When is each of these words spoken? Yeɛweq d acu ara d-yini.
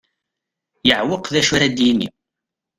Yeɛweq 0.87 1.25
d 1.33 1.35
acu 1.39 1.53
ara 1.55 1.67
d-yini. 1.75 2.07